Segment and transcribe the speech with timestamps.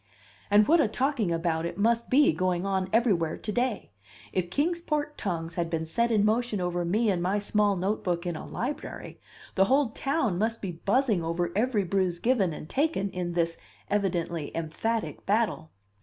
[0.49, 3.91] And what a talking about it must be going on everywhere to day!
[4.33, 8.25] If Kings Port tongues had been set in motion over me and my small notebook
[8.25, 9.19] in a library,
[9.53, 13.59] the whole town must be buzzing over every bruise given and taken in this
[13.91, 15.69] evidently emphatic battle.